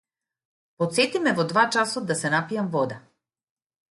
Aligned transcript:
Потсети 0.83 1.19
ме 1.25 1.33
во 1.41 1.45
два 1.51 1.65
часот 1.77 2.09
да 2.11 2.17
се 2.21 2.33
напијам 2.37 2.73
вода. 2.79 3.01